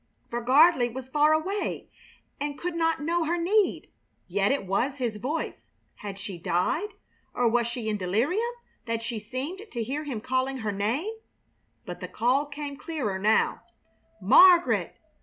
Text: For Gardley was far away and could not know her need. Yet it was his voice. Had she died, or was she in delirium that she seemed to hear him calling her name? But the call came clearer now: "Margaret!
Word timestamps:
For 0.31 0.41
Gardley 0.43 0.89
was 0.91 1.09
far 1.09 1.31
away 1.31 1.91
and 2.39 2.57
could 2.57 2.73
not 2.73 3.03
know 3.03 3.25
her 3.25 3.37
need. 3.37 3.91
Yet 4.27 4.51
it 4.51 4.65
was 4.65 4.97
his 4.97 5.17
voice. 5.17 5.69
Had 5.97 6.17
she 6.17 6.39
died, 6.39 6.95
or 7.35 7.47
was 7.47 7.67
she 7.67 7.87
in 7.87 7.97
delirium 7.97 8.51
that 8.87 9.03
she 9.03 9.19
seemed 9.19 9.61
to 9.71 9.83
hear 9.83 10.03
him 10.03 10.19
calling 10.19 10.57
her 10.65 10.71
name? 10.71 11.13
But 11.85 11.99
the 11.99 12.07
call 12.07 12.47
came 12.47 12.77
clearer 12.77 13.19
now: 13.19 13.61
"Margaret! 14.19 14.95